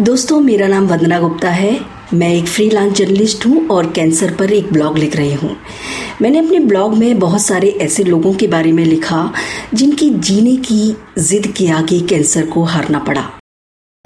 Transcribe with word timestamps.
दोस्तों, 0.00 0.40
मेरा 0.40 0.66
नाम 0.68 0.86
वंदना 0.86 1.18
गुप्ता 1.20 1.50
है। 1.50 1.78
मैं 2.14 2.28
एक 2.34 2.46
फ्रीलांस 2.46 2.92
जर्नलिस्ट 2.92 3.46
हूँ 3.46 3.66
और 3.68 3.86
कैंसर 3.90 4.34
पर 4.34 4.52
एक 4.52 4.72
ब्लॉग 4.72 4.98
लिख 4.98 5.16
रही 5.16 5.34
हूँ। 5.34 5.56
मैंने 6.22 6.38
अपने 6.38 6.58
ब्लॉग 6.58 6.94
में 6.94 7.18
बहुत 7.18 7.40
सारे 7.40 7.68
ऐसे 7.80 8.04
लोगों 8.04 8.34
के 8.34 8.46
बारे 8.46 8.72
में 8.72 8.84
लिखा, 8.84 9.32
जिनकी 9.74 10.10
जीने 10.10 10.56
की 10.56 10.96
जिद 11.18 11.46
के 11.46 11.68
आगे 11.68 12.00
कैंसर 12.00 12.46
को 12.46 12.64
हारना 12.64 12.98
पड़ा। 12.98 13.22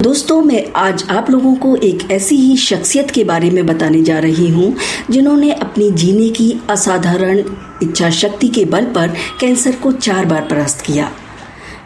दोस्तों, 0.00 0.40
मैं 0.42 0.64
आज 0.76 1.04
आप 1.10 1.30
लोगों 1.30 1.54
को 1.54 1.74
एक 1.76 2.10
ऐसी 2.10 2.36
ही 2.36 2.56
शख्सियत 2.56 3.10
के 3.10 3.24
बारे 3.24 3.50
में 3.50 3.66
बताने 3.66 4.02
जा 4.02 4.18
रही 4.18 4.48
हूँ, 4.48 4.74
जिन्होंने 5.10 5.52
अपनी 5.52 5.90
जीने 5.90 6.28
की 6.28 6.60
असाधारण 6.70 7.42
इच्छा 7.82 8.10
शक्ति 8.10 8.48
के 8.48 8.64
बल 8.64 8.84
पर 8.84 9.14
कैंसर 9.40 9.72
को 9.72 9.92
चार 9.92 10.26
बार 10.26 10.46
परास्त 10.50 10.80
किया। 10.80 11.10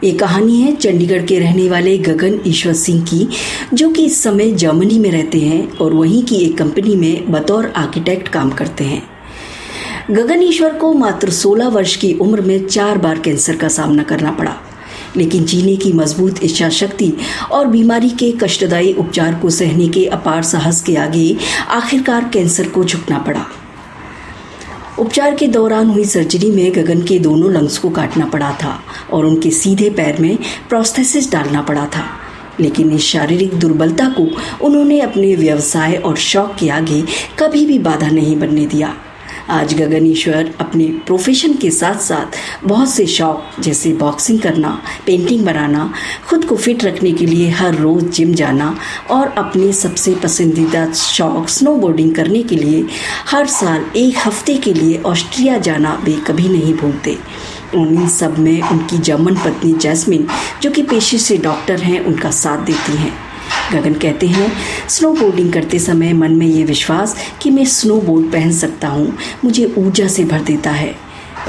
ये 0.05 0.11
कहानी 0.13 0.61
है 0.61 0.77
चंडीगढ़ 0.77 1.25
के 1.25 1.39
रहने 1.39 1.69
वाले 1.69 1.99
गगन 1.99 2.41
ईश्वर 2.47 2.73
सिंह 2.73 3.05
की, 3.05 3.29
जो 3.75 3.91
कि 3.91 4.05
इस 4.05 4.23
समय 4.23 4.51
जर्मनी 4.51 4.99
में 4.99 5.11
रहते 5.11 5.41
हैं 5.41 5.77
और 5.77 5.95
वहीं 5.95 6.23
की 6.23 6.37
एक 6.37 6.59
कंपनी 6.59 6.97
में 6.97 7.33
बतौर 7.33 7.73
आर्किटेक्ट 7.77 8.29
काम 8.29 8.51
करते 8.51 8.85
हैं। 8.85 9.03
गगन 10.11 10.43
ईश्वर 10.43 10.73
को 10.73 10.93
मात्र 10.93 11.31
16 11.31 11.69
वर्ष 11.69 11.97
की 11.97 12.15
उम्र 12.15 12.41
में 12.41 12.67
चार 12.67 12.99
बार 12.99 13.19
कैंसर 13.19 13.57
का 13.57 13.69
सामना 13.69 14.03
करना 14.03 14.31
पड़ा। 14.31 14.57
लेकिन 15.17 15.45
जीने 15.45 15.77
की 15.77 15.93
मज़बूत 15.93 16.45
इच्छा 16.45 16.69
शक्ति 16.69 17.13
और 17.51 17.67
बीमारी 17.67 18.11
के 18.11 18.33
कष्टदायी 18.33 18.93
उपचार 18.93 19.35
को 19.35 19.51
सहने 19.51 19.89
के 19.89 20.07
अपार 20.07 20.43
साहस 20.43 20.83
के 20.83 20.97
आगे 20.97 21.37
आखिरकार 21.69 22.31
कैंसर 22.33 22.69
को 22.69 22.85
झुकना 22.85 23.19
पड़ा। 23.19 23.47
उपचार 24.99 25.35
के 25.35 25.47
दौरान 25.47 25.87
हुई 25.87 26.05
सर्जरी 26.05 26.51
में 26.51 26.75
गगन 26.75 27.03
के 27.03 27.19
दोनों 27.19 27.53
लंग्स 27.53 27.79
को 27.79 27.91
काटना 27.91 28.27
पड़ा 28.27 28.53
था 28.53 28.81
और 29.13 29.25
उनके 29.27 29.51
सीधे 29.51 29.91
पैर 29.91 30.21
में 30.21 30.39
प्रोस्थेसिस 30.69 31.33
डालना 31.33 31.63
पड़ा 31.63 31.87
था। 31.87 32.05
लेकिन 32.61 32.91
इस 32.91 33.03
शारीरिक 33.03 33.55
दुर्बलता 33.55 34.09
को 34.09 34.29
उन्होंने 34.67 35.01
अपने 35.01 35.35
व्यवसाय 35.37 35.95
और 35.95 36.17
शौक 36.17 36.57
के 36.61 36.69
आगे 36.69 37.03
कभी 37.39 37.67
भी 37.67 37.79
बाधा 37.79 38.11
नहीं 38.11 38.37
बनने 38.37 38.67
दिया। 38.67 38.95
आज 39.51 39.75
गगन 39.75 40.07
ईश्वर 40.07 40.55
अपने 40.61 40.85
प्रोफेशन 40.85 41.53
के 41.53 41.71
साथ 41.71 41.95
साथ 41.95 42.37
बहुत 42.65 42.91
से 42.91 43.07
शौक, 43.07 43.43
जैसे 43.61 43.93
बॉक्सिंग 43.93 44.41
करना 44.41 44.83
पेंटिंग 45.07 45.45
बनाना, 45.47 45.95
खुद 46.29 46.45
को 46.45 46.57
फिट 46.57 46.85
रखने 46.85 47.13
के 47.13 47.27
लिए 47.27 47.49
हर 47.49 47.75
रोज 47.75 48.05
जिम 48.05 48.35
जाना 48.35 48.79
और 49.11 49.29
अपने 49.29 49.73
सबसे 49.73 50.15
पसंदीदा 50.15 50.93
शौक 50.93 51.49
स्नोबोर्डिंग 51.49 52.15
करने 52.15 52.43
के 52.43 52.57
लिए 52.57 52.87
हर 53.29 53.47
साल 53.47 53.85
एक 53.97 54.15
हफ़्ते 54.27 54.57
के 54.57 54.75
लिए 54.75 55.03
ऑस्ट्रिया 55.03 55.59
जाना 55.59 56.01
वे 56.05 56.13
कभी 56.13 56.49
नहीं 56.49 56.75
भूलते। 56.75 57.19
उन्हीं 57.75 58.09
सब 58.09 58.39
में 58.39 58.63
उनकी 58.63 58.99
जर्मन 58.99 59.35
पत्नी 59.35 59.73
जैस्मिन, 59.73 60.27
जो 60.63 60.71
कि 60.71 60.83
पेशे 60.83 61.19
से 61.19 61.37
डॉक्टर 61.37 61.81
हैं, 61.81 62.05
उनका 62.05 62.31
साथ 62.31 62.59
देती 62.59 62.97
हैं। 62.97 63.24
गगन 63.73 63.95
कहते 63.95 64.27
हैं 64.27 64.51
स्नो 64.89 65.13
बोर्डिंग 65.13 65.53
करते 65.53 65.79
समय 65.79 66.13
मन 66.13 66.33
में 66.33 66.47
ये 66.47 66.65
विश्वास 66.65 67.17
कि 67.43 67.51
मैं 67.51 67.65
स्नो 67.65 68.01
बोर्ड 68.01 68.31
पहन 68.33 68.53
सकता 68.53 68.89
हूँ, 68.89 69.17
मुझे 69.45 69.65
ऊर्जा 69.79 70.09
से 70.09 70.25
भर 70.25 70.41
देता 70.41 70.71
है। 70.71 70.95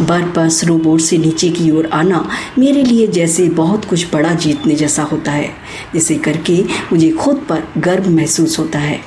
बर्फ़ 0.02 0.34
पर 0.36 0.50
स्नो 0.50 0.78
बोर्ड 0.78 1.02
से 1.02 1.18
नीचे 1.18 1.50
की 1.50 1.70
ओर 1.72 1.86
आना 1.94 2.28
मेरे 2.60 2.84
लिए 2.84 3.08
जैसे 3.08 3.50
बहुत 3.50 3.86
कुछ 3.86 4.14
बड़ा 4.14 4.34
जीतने 4.34 4.76
जैसा 4.76 5.04
होता 5.04 5.32
है, 5.32 5.52
जिसे 5.94 6.16
करके 6.16 6.64
मुझे 6.64 7.12
खुद 7.12 7.46
पर 7.50 7.64
गर्व 7.78 8.10
महसूस 8.10 8.60
होता 8.60 8.80
है। 8.80 9.00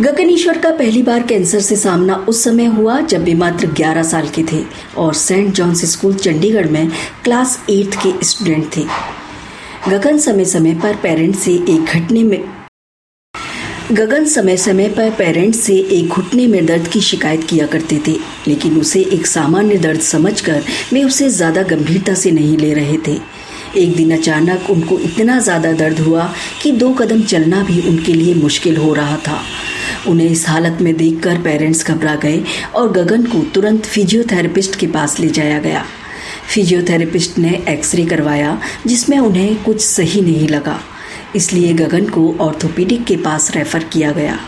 गगन 0.00 0.30
ईश्वर 0.30 0.58
का 0.58 0.70
पहली 0.70 1.02
बार 1.02 1.22
कैंसर 1.22 1.60
से 1.60 1.76
सामना 1.76 2.14
उस 2.28 2.42
समय 2.44 2.66
हुआ 2.66 3.00
जब 3.00 3.24
वे 3.24 3.34
मात्र 3.34 3.66
11 3.72 4.02
साल 4.02 4.28
के 4.28 4.42
थे 4.52 4.64
और 4.98 5.14
सेंट 5.14 5.54
जॉन्स 5.54 5.84
स्कूल 5.84 6.14
चंडीगढ़ 6.14 6.68
में 6.68 6.88
क्लास 7.24 7.58
एट्थ 7.70 7.98
के 8.02 8.24
स्टूडेंट 8.24 8.76
थे। 8.76 8.84
गगन 9.88 10.18
समय 10.18 10.44
समय 10.44 10.74
पर 10.74 10.96
पेरेंट्स 10.96 11.38
से 11.38 11.52
एक 11.52 11.84
घटने 11.84 12.22
में 12.22 12.42
गगन 13.92 14.24
समय 14.24 14.56
समय 14.56 14.88
पर 14.88 15.10
पेरेंट्स 15.10 15.60
से 15.60 15.76
एक 15.92 16.08
घुटने 16.08 16.46
में 16.46 16.64
दर्द 16.66 16.86
की 16.88 17.00
शिकायत 17.00 17.44
किया 17.44 17.66
करते 17.66 17.98
थे, 18.06 18.12
लेकिन 18.48 18.78
उसे 18.80 19.00
एक 19.12 19.26
सामान्य 19.26 19.78
दर्द 19.78 20.00
समझकर 20.00 20.62
वे 20.92 21.02
उसे 21.04 21.28
ज़्यादा 21.28 21.62
गंभीरता 21.62 22.14
से 22.14 22.30
नहीं 22.30 22.56
ले 22.56 22.72
रहे 22.74 22.98
थे। 23.06 23.16
एक 23.76 23.96
दिन 23.96 24.16
अचानक 24.16 24.70
उनको 24.70 24.98
इतना 25.00 25.38
ज़्यादा 25.38 25.72
दर्द 25.72 26.00
हुआ 26.00 26.32
कि 26.62 26.72
दो 26.72 26.92
कदम 26.92 27.22
चलना 27.24 27.62
भी 27.62 27.80
उनके 27.88 28.12
लिए 28.12 28.34
मुश्किल 28.34 28.76
हो 28.76 28.92
रहा 28.94 29.16
था। 29.26 29.40
उन्हें 30.08 30.28
इस 30.28 30.48
हालत 30.48 30.78
में 30.82 30.94
देखकर 30.96 31.40
पेरेंट्स 31.42 31.86
घबरा 31.86 32.14
गए 32.22 32.42
और 32.74 32.92
गगन 32.92 33.26
को 33.26 33.42
तुरंत 33.54 33.86
फिजियोथेरेपिस्ट 33.86 34.78
के 34.78 34.86
पास 34.88 35.18
ले 35.20 35.28
जाया 35.30 35.58
गया। 35.58 35.84
फिजियोथेरेपिस्ट 36.48 37.38
ने 37.38 37.64
एक्सरे 37.68 38.04
करवाया, 38.04 38.60
जिसमें 38.86 39.18
उन्हें 39.18 39.62
कुछ 39.62 39.80
सही 39.80 40.20
नहीं 40.20 40.48
लगा। 40.48 40.80
इसलिए 41.36 41.72
गगन 41.72 42.04
को 42.04 42.34
ऑर्थोपीडिक 42.40 43.04
के 43.04 43.16
पास 43.16 43.50
रेफर 43.56 43.84
किया 43.84 44.12
गया। 44.12 44.38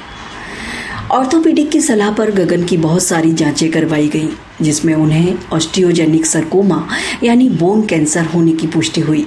ऑर्थोपीडिक 1.10 1.70
की 1.70 1.80
सलाह 1.80 2.10
पर 2.10 2.30
गगन 2.30 2.64
की 2.64 2.76
बहुत 2.76 3.02
सारी 3.02 3.32
जांचें 3.32 3.70
करवाई 3.70 4.08
गई, 4.08 4.28
जिसमें 4.62 4.94
उन्हें 4.94 5.34
ऑस्टियोजेनिक 5.52 6.26
सरकोमा 6.26 6.88
यानी 7.22 7.48
बोन 7.48 7.86
कैंसर 7.86 8.24
होने 8.24 8.52
की 8.52 8.66
पुष्टि 8.66 9.00
हुई। 9.00 9.26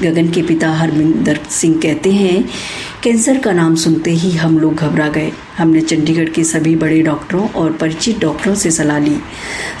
गगन 0.00 0.30
के 0.30 0.42
पिता 0.42 0.70
हरमिंदर 0.70 1.38
सिंह 1.50 1.80
कहते 1.82 2.10
हैं 2.10 2.44
कैंसर 3.02 3.38
का 3.38 3.52
नाम 3.52 3.74
सुनते 3.74 4.10
ही 4.10 4.30
हम 4.30 4.58
लोग 4.58 4.74
घबरा 4.74 5.06
गए। 5.08 5.30
हमने 5.58 5.80
चंडीगढ़ 5.80 6.28
के 6.28 6.42
सभी 6.44 6.74
बड़े 6.76 7.00
डॉक्टरों 7.02 7.48
और 7.50 7.72
परिचित 7.72 8.18
डॉक्टरों 8.18 8.54
से 8.54 8.70
सलाह 8.70 8.98
ली। 8.98 9.16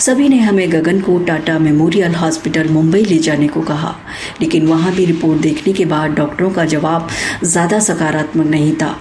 सभी 0.00 0.28
ने 0.28 0.38
हमें 0.38 0.70
गगन 0.72 1.00
को 1.00 1.18
टाटा 1.18 1.58
मेमोरियल 1.58 2.14
हॉस्पिटल, 2.14 2.68
मुंबई 2.68 3.02
ले 3.02 3.18
जाने 3.18 3.48
को 3.48 3.60
कहा। 3.60 3.94
लेकिन 4.40 4.66
वहाँ 4.66 4.92
भी 4.92 5.04
रिपोर्ट 5.04 5.40
देखने 5.40 5.72
के 5.72 5.84
बाद 5.84 6.10
डॉक्टरों 6.10 6.50
का 6.50 6.64
जवाब 6.64 7.08
ज़्यादा 7.44 7.78
सकारात्मक 7.78 8.46
नहीं 8.46 8.72
था। 8.76 8.96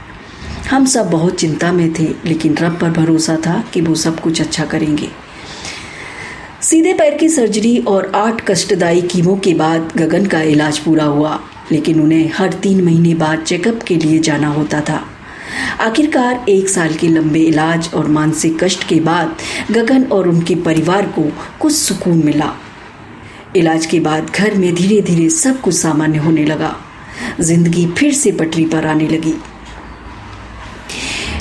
हम 0.69 0.85
सब 0.85 1.09
बहुत 1.09 1.35
चिंता 1.35 1.71
में 1.71 1.93
थे, 1.93 2.07
लेकिन 2.25 2.57
रब 2.57 2.77
पर 2.79 2.89
भरोसा 2.91 3.37
था 3.37 3.63
कि 3.73 3.81
वो 3.81 3.95
सब 3.95 4.19
कुछ 4.19 4.41
अच्छा 4.41 4.65
करेंगे। 4.65 5.09
सीधे 6.61 6.93
पैर 6.93 7.15
की 7.17 7.29
सर्जरी 7.29 7.77
और 7.87 8.11
आठ 8.15 8.45
कष्टदायी 8.47 9.01
कीमों 9.01 9.37
के 9.37 9.53
बाद 9.53 9.91
गगन 9.97 10.25
का 10.25 10.41
इलाज 10.41 10.79
पूरा 10.79 11.05
हुआ। 11.05 11.39
लेकिन 11.71 11.99
उन्हें 12.01 12.31
हर 12.35 12.53
तीन 12.53 12.83
महीने 12.83 13.13
बाद 13.15 13.43
चेकअप 13.43 13.83
के 13.83 13.95
लिए 13.95 14.19
जाना 14.19 14.47
होता 14.47 14.81
था। 14.81 15.03
आखिरकार 15.79 16.45
एक 16.49 16.69
साल 16.69 16.93
के 16.93 17.07
लंबे 17.07 17.39
इलाज 17.39 17.89
और 17.93 18.07
मानसिक 18.07 18.63
कष्ट 18.63 18.87
के 18.87 18.99
बाद 18.99 19.37
गगन 19.71 20.03
और 20.03 20.27
उनके 20.27 20.55
परिवार 20.55 21.05
को 21.09 21.23
कुछ 21.59 21.73
सुकून 21.73 22.23
मिला। 22.25 22.51
इलाज 23.55 23.85
के 23.85 23.99
बाद 23.99 24.29
घर 24.29 24.55
में 24.55 24.73
धीरे 24.75 25.01
धीरे 25.01 25.29
सब 25.29 25.61
कुछ 25.61 25.73
सामान्य 25.73 26.17
होने 26.17 26.45
लगा। 26.45 26.75
ज़िंदगी 27.39 27.85
फिर 27.97 28.13
से 28.13 28.31
पटरी 28.31 28.65
पर 28.65 28.85
आने 28.85 29.07
लगी। 29.07 29.33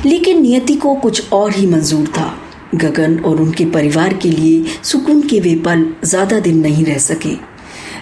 लेकिन 0.06 0.40
नियति 0.42 0.74
को 0.74 0.94
कुछ 0.94 1.32
और 1.32 1.52
ही 1.52 1.66
मंजूर 1.66 2.06
था। 2.08 2.32
गगन 2.74 3.18
और 3.18 3.40
उनके 3.40 3.64
परिवार 3.66 4.14
के 4.14 4.30
लिए 4.30 4.64
सुकून 4.82 5.20
के 5.22 5.40
वे 5.40 5.54
पल 5.56 5.86
ज़्यादा 6.04 6.38
दिन 6.40 6.58
नहीं 6.58 6.84
रह 6.84 6.98
सके। 6.98 7.34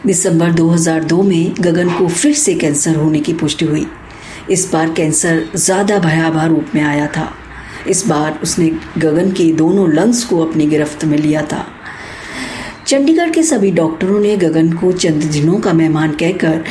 दिसंबर 0.06 0.52
2002 0.52 1.22
में 1.22 1.54
गगन 1.60 1.90
को 1.90 2.08
फिर 2.08 2.34
से 2.34 2.54
कैंसर 2.54 2.96
होने 2.96 3.20
की 3.20 3.32
पुष्टि 3.32 3.64
हुई। 3.64 3.86
इस 4.50 4.70
बार 4.72 4.90
कैंसर 4.90 5.42
ज़्यादा 5.56 5.98
भयावह 5.98 6.44
रूप 6.44 6.74
में 6.74 6.82
आया 6.82 7.06
था। 7.06 7.32
इस 7.88 8.06
बार 8.06 8.38
उसने 8.42 8.70
गगन 8.98 9.30
के 9.32 9.52
दोनों 9.52 9.88
लंग्स 9.92 10.24
को 10.24 10.44
अपनी 10.44 10.66
गिरफ्त 10.66 11.04
में 11.04 11.16
लिया 11.18 11.42
था। 11.42 11.64
चंडीगढ़ 12.86 13.30
के 13.30 13.42
सभी 13.42 13.70
डॉक्टरों 13.70 14.20
ने 14.20 14.36
गगन 14.36 14.72
को 14.72 14.92
चंद 14.92 15.22
दिनों 15.22 15.58
का 15.60 15.72
मेहमान 15.72 16.12
कहकर 16.12 16.64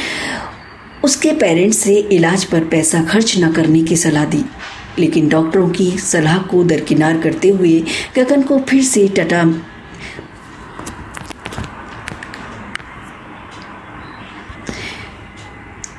उसके 1.04 1.32
पेरेंट्स 1.32 1.78
से 1.78 1.96
इलाज 2.12 2.44
पर 2.44 2.64
पैसा 2.64 3.04
खर्च 3.04 3.38
न 3.38 3.52
करने 3.52 3.84
की 3.84 3.96
सलाह 3.96 4.26
दी। 4.26 4.44
लेकिन 5.00 5.28
डॉक्टरों 5.30 5.70
की 5.70 5.90
सलाह 6.00 6.38
को 6.42 6.64
दरकिनार 6.64 7.18
करते 7.18 7.50
हुए 7.50 7.80
गगन 8.18 8.42
को 8.42 8.60
फिर 8.60 8.84
से 8.84 9.08
टटा 9.08 9.44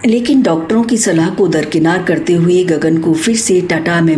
लेकिन 0.07 0.43
डॉक्टरों 0.43 0.83
की 0.83 0.97
सलाह 0.97 1.31
को 1.31 1.49
दरकिनार 1.49 2.03
करते 2.03 2.33
हुए 2.33 2.65
गगन 2.65 2.99
को 2.99 3.15
फिर 3.15 3.37
से 3.37 3.61
टाटा 3.61 4.01
में 4.01 4.17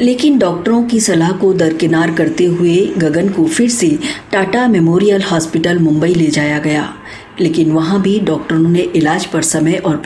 लेकिन 0.00 0.38
डॉक्टरों 0.38 0.82
की 0.84 1.00
सलाह 1.00 1.32
को 1.32 1.52
दरकिनार 1.52 2.14
करते 2.14 2.44
हुए 2.44 2.76
गगन 2.98 3.28
को 3.28 3.46
फिर 3.46 3.68
से 3.68 3.98
टाटा 4.32 4.66
मेमोरियल 4.68 5.22
हॉस्पिटल 5.22 5.78
मुंबई 5.78 6.14
ले 6.14 6.26
जाया 6.26 6.58
गया। 6.58 6.94
लेकिन 7.40 7.72
वहाँ 7.72 8.02
भी 8.02 8.20
डॉक्टरों 8.20 8.68
ने 8.68 8.80
इलाज 8.80 9.26
पर 9.26 9.42
समय 9.42 9.72
और 9.72 9.96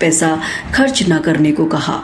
पैसा 0.00 0.42
खर्च 0.74 1.04
न 1.08 1.18
करने 1.18 1.52
को 1.52 1.64
कहा। 1.64 2.02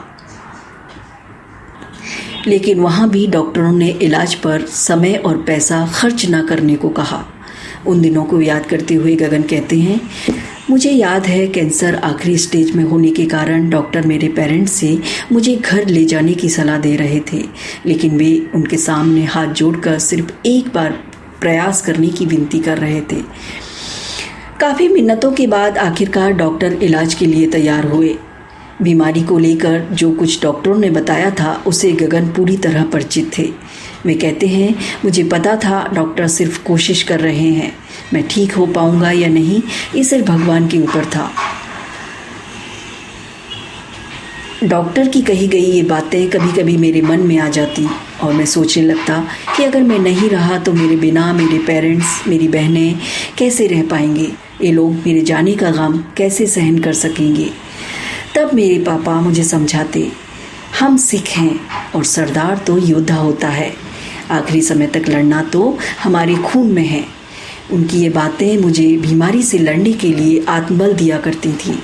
लेकिन 2.47 2.79
वहाँ 2.79 3.09
भी 3.09 3.27
डॉक्टरों 3.27 3.71
ने 3.71 3.89
इलाज 3.89 4.35
पर 4.35 4.61
समय 4.61 5.13
और 5.15 5.37
पैसा 5.37 5.85
खर्च 5.93 6.25
न 6.29 6.45
करने 6.47 6.75
को 6.75 6.89
कहा। 6.89 7.25
उन 7.87 8.01
दिनों 8.01 8.23
को 8.23 8.41
याद 8.41 8.65
करते 8.65 8.95
हुए 8.95 9.15
गगन 9.15 9.41
कहते 9.41 9.79
हैं 9.79 10.01
मुझे 10.69 10.91
याद 10.91 11.25
है 11.25 11.45
कैंसर 11.47 11.95
आखिरी 11.95 12.37
स्टेज 12.37 12.71
में 12.75 12.83
होने 12.83 13.09
के 13.11 13.25
कारण 13.25 13.69
डॉक्टर 13.69 14.05
मेरे 14.07 14.27
पेरेंट्स 14.27 14.71
से 14.71 14.97
मुझे 15.31 15.55
घर 15.55 15.87
ले 15.87 16.05
जाने 16.05 16.33
की 16.33 16.49
सलाह 16.49 16.77
दे 16.77 16.95
रहे 16.95 17.19
थे, 17.33 17.43
लेकिन 17.85 18.17
वे 18.17 18.47
उनके 18.55 18.77
सामने 18.77 19.23
हाथ 19.23 19.47
जोड़कर 19.47 19.99
सिर्फ़ 19.99 20.31
एक 20.45 20.73
बार 20.73 20.91
प्रयास 21.41 21.81
करने 21.81 22.07
की 22.07 22.25
विनती 22.25 22.59
कर 22.59 22.77
रहे 22.77 23.01
थे। 23.01 23.21
काफ़ी 24.59 24.87
मिन्नतों 24.87 25.31
के 25.31 25.47
बाद 25.47 25.77
आखिरकार 25.77 26.33
डॉक्टर 26.33 26.73
इलाज 26.73 27.13
के 27.13 27.25
लिए 27.25 27.47
तैयार 27.47 27.85
हुए। 27.85 28.15
बीमारी 28.81 29.21
को 29.23 29.37
लेकर 29.37 29.79
जो 29.91 30.11
कुछ 30.11 30.41
डॉक्टरों 30.41 30.77
ने 30.79 30.89
बताया 30.89 31.29
था, 31.29 31.63
उसे 31.67 31.91
गगन 31.91 32.27
पूरी 32.27 32.57
तरह 32.57 32.83
परिचित 32.83 33.31
थे। 33.37 33.49
वे 34.05 34.13
कहते 34.13 34.47
हैं, 34.47 34.75
मुझे 35.05 35.23
पता 35.23 35.55
था 35.55 35.89
डॉक्टर 35.93 36.27
सिर्फ़ 36.27 36.63
कोशिश 36.63 37.03
कर 37.03 37.19
रहे 37.19 37.49
हैं। 37.49 37.73
मैं 38.13 38.27
ठीक 38.27 38.53
हो 38.53 38.65
पाऊँगा 38.65 39.11
या 39.11 39.27
नहीं, 39.29 39.61
ये 39.95 40.03
सिर्फ़ 40.03 40.25
भगवान 40.25 40.67
के 40.67 40.79
ऊपर 40.79 41.05
था। 41.05 41.31
डॉक्टर 44.63 45.07
की 45.07 45.21
कही 45.21 45.47
गई 45.47 45.65
ये 45.65 45.81
बातें 45.83 46.29
कभी 46.29 46.51
कभी 46.51 46.75
मेरे 46.77 47.01
मन 47.01 47.19
में 47.19 47.37
आ 47.39 47.47
जाती 47.49 47.87
और 48.23 48.33
मैं 48.33 48.45
सोचने 48.45 48.83
लगता 48.83 49.17
कि 49.57 49.63
अगर 49.63 49.83
मैं 49.83 49.97
नहीं 49.99 50.29
रहा 50.29 50.57
तो 50.59 50.73
मेरे 50.73 50.95
बिना 50.95 51.31
मेरे 51.33 51.57
पेरेंट्स, 51.59 52.23
मेरी 52.27 52.47
बहनें 52.47 52.99
कैसे 53.37 53.67
रह 53.67 53.83
पाएँगे? 53.83 54.31
ये 54.61 54.71
लोग 54.71 54.93
मेरे 55.05 55.21
जाने 55.21 55.53
का 55.53 55.71
गम 55.71 55.97
कैसे 56.17 56.45
सहन 56.47 56.79
कर 56.79 56.93
सकेंगे? 56.93 57.49
तब 58.35 58.53
मेरे 58.53 58.79
पापा 58.83 59.19
मुझे 59.21 59.43
समझाते, 59.43 60.07
हम 60.79 60.97
सिख 60.97 61.29
हैं 61.29 61.59
और 61.95 62.03
सरदार 62.03 62.57
तो 62.57 62.77
योद्धा 62.77 63.15
होता 63.15 63.47
है। 63.49 63.73
आखिरी 64.31 64.61
समय 64.61 64.87
तक 64.87 65.09
लड़ना 65.09 65.41
तो 65.43 65.77
हमारे 66.03 66.35
खून 66.35 66.71
में 66.71 66.85
है। 66.85 67.03
उनकी 67.71 67.97
ये 67.97 68.09
बातें 68.09 68.57
मुझे 68.57 68.97
बीमारी 68.97 69.43
से 69.43 69.57
लड़ने 69.57 69.93
के 69.93 70.07
लिए 70.07 70.45
आत्मबल 70.47 70.93
दिया 70.93 71.17
करती 71.17 71.53
थी। 71.53 71.79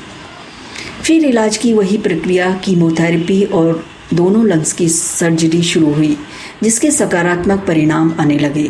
फिर 1.04 1.26
इलाज 1.26 1.58
की 1.58 1.74
वही 1.74 1.98
प्रक्रिया, 1.98 2.62
कीमोथेरेपी 2.64 3.44
और 3.44 3.86
दोनों 4.14 4.46
लंग्स 4.48 4.74
की 4.74 4.90
सर्जरी 4.90 5.64
शुरू 5.64 5.94
हुई, 5.94 6.18
जिसके 6.64 6.92
सकारात्मक 6.92 7.60
परिणाम 7.60 8.16
आने 8.20 8.38
लगे। 8.40 8.70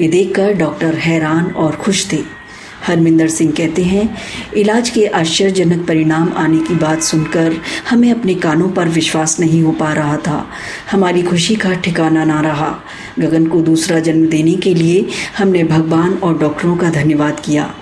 ये 0.00 0.08
देखकर 0.08 0.52
डॉक्टर 0.52 0.94
हैरान 0.94 1.44
और 1.44 1.72
खुश 1.72 2.12
थे। 2.12 2.39
हरमिंदर 2.86 3.28
सिंह 3.28 3.52
कहते 3.52 3.82
हैं, 3.82 4.16
इलाज 4.56 4.90
के 4.90 5.06
आश्चर्यजनक 5.06 5.86
परिणाम 5.86 6.32
आने 6.36 6.58
की 6.58 6.74
बात 6.74 7.02
सुनकर 7.02 7.56
हमें 7.90 8.10
अपने 8.12 8.34
कानों 8.34 8.68
पर 8.68 8.88
विश्वास 8.88 9.40
नहीं 9.40 9.62
हो 9.62 9.72
पा 9.72 9.92
रहा 9.92 10.16
था। 10.16 10.46
हमारी 10.90 11.22
खुशी 11.22 11.56
का 11.56 11.74
ठिकाना 11.74 12.24
ना 12.24 12.40
रहा। 12.40 12.70
गगन 13.18 13.46
को 13.46 13.60
दूसरा 13.62 13.98
जन्म 13.98 14.26
देने 14.26 14.54
के 14.54 14.74
लिए 14.74 15.06
हमने 15.38 15.64
भगवान 15.64 16.14
और 16.14 16.38
डॉक्टरों 16.38 16.76
का 16.76 16.90
धन्यवाद 16.90 17.40
किया। 17.40 17.74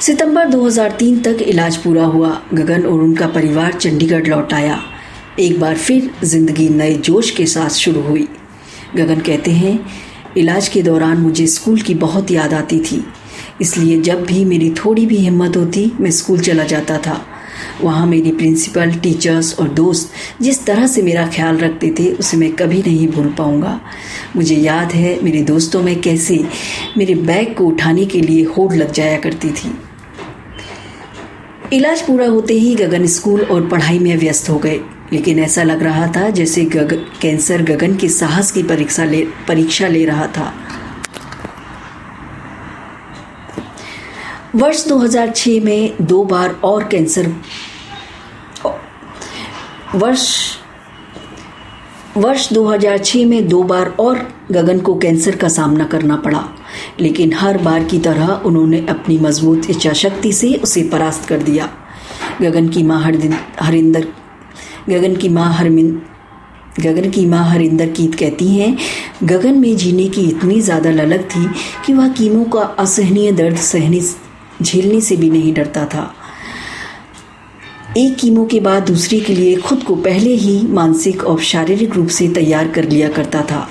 सितंबर 0.00 0.48
2003 0.48 1.22
तक 1.22 1.42
इलाज 1.42 1.76
पूरा 1.76 2.04
हुआ। 2.04 2.40
गगन 2.54 2.82
और 2.82 3.00
उनका 3.00 3.26
परिवार 3.26 3.72
चंडीगढ़ 3.72 4.26
लौट 4.26 4.52
आया। 4.52 4.78
एक 5.38 5.60
बार 5.60 5.76
फिर 5.76 6.10
ज़िंदगी 6.24 6.68
नए 6.68 6.94
जोश 6.94 7.30
के 7.30 7.46
साथ 7.46 7.68
शुरू 7.68 8.00
हुई। 8.00 8.28
गगन 8.96 9.20
कहते 9.20 9.50
हैं 9.50 9.78
इलाज 10.36 10.68
के 10.68 10.82
दौरान 10.82 11.18
मुझे 11.18 11.46
स्कूल 11.46 11.80
की 11.80 11.94
बहुत 11.94 12.30
याद 12.30 12.54
आती 12.54 12.78
थी। 12.80 13.04
इसलिए 13.60 14.00
जब 14.00 14.24
भी 14.24 14.44
मेरी 14.44 14.70
थोड़ी 14.70 15.06
भी 15.06 15.16
हिम्मत 15.16 15.56
होती, 15.56 15.92
मैं 16.00 16.10
स्कूल 16.10 16.40
चला 16.40 16.64
जाता 16.64 16.98
था। 16.98 17.26
वहाँ 17.82 18.06
मेरी 18.06 18.30
प्रिंसिपल, 18.32 18.90
टीचर्स 18.92 19.58
और 19.60 19.68
दोस्त 19.68 20.12
जिस 20.42 20.64
तरह 20.66 20.86
से 20.86 21.02
मेरा 21.02 21.26
ख्याल 21.26 21.58
रखते 21.58 21.94
थे, 21.98 22.10
उसे 22.10 22.36
मैं 22.36 22.52
कभी 22.52 22.78
नहीं 22.78 23.08
भूल 23.08 23.28
पाऊँगा। 23.28 23.80
मुझे 24.36 24.56
याद 24.56 24.92
है 24.92 25.18
मेरे 25.22 25.42
दोस्तों 25.42 25.82
में 25.82 26.00
कैसे 26.00 26.44
मेरे 26.96 27.14
बैग 27.14 27.54
को 27.54 27.64
उठाने 27.64 28.04
के 28.04 28.20
लिए 28.20 28.44
होड़ 28.44 28.74
लग 28.74 28.92
जाया 28.92 29.18
करती 29.18 29.50
थी। 29.50 29.72
इलाज 31.72 32.02
पूरा 32.02 32.26
होते 32.26 32.54
ही 32.54 32.74
गगन 32.74 33.06
स्कूल 33.06 33.40
और 33.40 33.66
पढ़ाई 33.68 33.98
में 33.98 34.16
व्यस्त 34.16 34.50
हो 34.50 34.58
गए। 34.58 34.80
लेकिन 35.12 35.38
ऐसा 35.38 35.62
लग 35.62 35.82
रहा 35.82 36.06
था 36.06 36.28
जैसे 36.30 36.64
गग, 36.64 36.92
कैंसर 37.20 37.62
गगन 37.62 37.96
के 37.96 38.08
साहस 38.08 38.52
की 38.52 38.62
परीक्षा 38.62 39.04
ले 39.04 39.24
परीक्षा 39.48 39.88
ले 39.88 40.04
रहा 40.04 40.26
था। 40.26 40.52
वर्ष 44.54 44.86
2006 44.88 45.64
में 45.64 45.96
दो 46.00 46.24
बार 46.24 46.50
और 46.64 46.84
कैंसर 46.84 47.32
वर्ष 49.94 50.26
वर्ष 52.16 52.52
2006 52.52 53.26
में 53.26 53.48
दो 53.48 53.62
बार 53.62 53.94
और 54.00 54.18
गगन 54.52 54.80
को 54.80 54.94
कैंसर 54.98 55.36
का 55.36 55.48
सामना 55.48 55.84
करना 55.84 56.16
पड़ा 56.16 56.48
लेकिन 57.00 57.32
हर 57.32 57.58
बार 57.58 57.84
की 57.84 57.98
तरह 57.98 58.28
उन्होंने 58.46 58.86
अपनी 58.88 59.18
मज़बूत 59.18 59.70
इच्छा 59.70 59.92
शक्ति 59.92 60.32
से 60.32 60.54
उसे 60.54 60.82
परास्त 60.82 61.28
कर 61.28 61.38
दिया। 61.38 61.68
गगन 62.42 62.68
की 62.68 62.82
माँ 62.82 63.02
हरिंदर 63.60 64.08
गगन 64.90 65.16
की 65.16 65.28
माँ 65.28 65.52
हरमिन 65.54 66.02
गगन 66.80 67.10
की 67.10 67.24
माँ 67.26 67.44
हरिंदर 67.50 67.88
कीत 67.88 68.14
कहती 68.14 68.48
हैं, 68.48 68.76
गगन 69.22 69.58
में 69.58 69.76
जीने 69.76 70.08
की 70.08 70.20
इतनी 70.20 70.60
ज़्यादा 70.60 70.90
ललक 70.90 71.20
थी 71.20 71.48
कि 71.86 71.92
वह 71.92 72.08
कीमों 72.08 72.44
का 72.44 72.60
असहनीय 72.60 73.32
दर्द 73.32 73.56
सहने, 73.56 74.00
झेलने 74.62 75.00
से 75.00 75.16
भी 75.16 75.30
नहीं 75.30 75.52
डरता 75.54 75.84
था। 75.86 76.14
एक 77.96 78.16
कीमो 78.16 78.44
के 78.46 78.60
बाद 78.60 78.86
दूसरे 78.86 79.20
के 79.20 79.34
लिए 79.34 79.56
खुद 79.56 79.82
को 79.82 79.96
पहले 79.96 80.34
ही 80.34 80.60
मानसिक 80.66 81.24
और 81.24 81.40
शारीरिक 81.40 81.94
रूप 81.94 82.08
से 82.08 82.28
तैयार 82.28 82.68
कर 82.68 82.88
लिया 82.88 83.08
करता 83.08 83.42
था। 83.42 83.66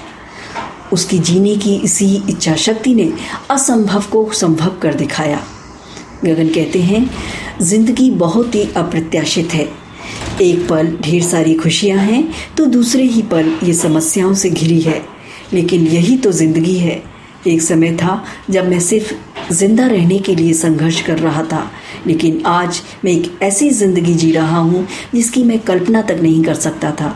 उसकी 0.94 1.20
जीने 1.20 1.56
की 1.56 1.76
इसी 1.76 2.14
इच्छा 2.30 2.56
शक्ति 2.56 2.94
ने 2.96 3.12
असंभव 3.52 4.04
को 4.12 4.30
संभव 4.34 4.78
कर 4.82 4.94
दिखाया। 4.94 5.42
गगन 6.26 6.48
कहते 6.48 6.82
हैं, 6.82 7.10
ज़िंदगी 7.62 8.12
बहुत 8.12 8.56
ही 8.56 8.68
अप्रत्याशित 8.78 9.54
है। 9.54 9.85
एक 10.42 10.68
पल 10.70 10.96
ढेर 11.02 11.24
सारी 11.24 11.54
खुशियाँ 11.56 12.00
हैं 12.00 12.24
तो 12.58 12.66
दूसरे 12.68 13.04
ही 13.06 13.22
पल 13.24 13.54
ये 13.64 13.74
समस्याओं 13.74 14.34
से 14.34 14.50
घिरी 14.50 14.80
है। 14.82 15.02
लेकिन 15.54 15.88
यही 15.88 16.18
तो 16.18 16.32
ज़िंदगी 16.32 16.78
है। 16.78 17.02
एक 17.48 17.62
समय 17.62 17.96
था 17.96 18.24
जब 18.50 18.68
मैं 18.70 18.80
सिर्फ़ 18.80 19.14
ज़िंदा 19.54 19.86
रहने 19.88 20.18
के 20.20 20.36
लिए 20.36 20.54
संघर्ष 20.54 21.02
कर 21.02 21.20
रहा 21.20 21.44
था, 21.44 21.70
लेकिन 22.08 22.42
आज 22.46 22.82
मैं 23.06 23.12
एक 23.12 23.32
ऐसी 23.44 23.70
ज़िंदगी 23.72 24.14
जी 24.14 24.32
रहा 24.32 24.58
हूँ 24.58 24.88
जिसकी 25.16 25.44
मैं 25.44 25.60
कल्पना 25.60 26.02
तक 26.02 26.20
नहीं 26.22 26.44
कर 26.44 26.56
सकता 26.56 26.92
था। 26.92 27.16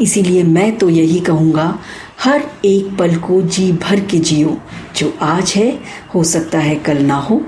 इसीलिए 0.00 0.42
मैं 0.42 0.76
तो 0.78 0.88
यही 0.88 1.18
कहूँगा, 1.20 1.78
हर 2.20 2.42
एक 2.64 2.96
पल 2.98 3.16
को 3.18 3.40
जी 3.42 3.70
भर 3.72 4.00
के 4.00 4.18
जियो। 4.20 4.56
जो 4.96 5.12
आज 5.22 5.52
है, 5.56 5.70
हो 6.14 6.22
सकता 6.24 6.58
है 6.58 6.74
कल 6.76 6.98
ना 6.98 7.16
हो। 7.16 7.40